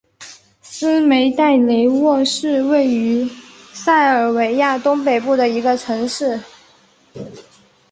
[0.63, 3.23] 斯梅代雷沃是位于
[3.71, 6.39] 塞尔维亚东北部的一个城市。